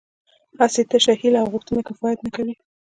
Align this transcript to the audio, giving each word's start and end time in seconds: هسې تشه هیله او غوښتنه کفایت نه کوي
هسې 0.59 0.81
تشه 0.89 1.13
هیله 1.21 1.39
او 1.41 1.47
غوښتنه 1.53 1.81
کفایت 1.89 2.19
نه 2.25 2.29
کوي 2.35 2.53